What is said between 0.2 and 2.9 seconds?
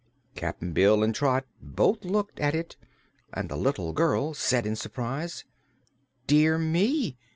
Cap'n Bill and Trot both looked at it